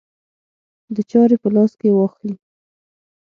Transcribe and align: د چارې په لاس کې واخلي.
د 0.95 0.97
چارې 1.11 1.37
په 1.43 1.49
لاس 1.55 1.71
کې 1.79 1.89
واخلي. 1.93 2.35